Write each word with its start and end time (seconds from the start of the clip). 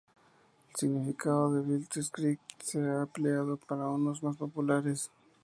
El 0.67 0.75
significado 0.77 1.53
de 1.53 1.61
Blitzkrieg 1.61 2.39
se 2.59 2.79
ha 2.81 3.01
ampliado 3.03 3.57
para 3.57 3.87
usos 3.87 4.23
más 4.23 4.35
populares. 4.35 5.11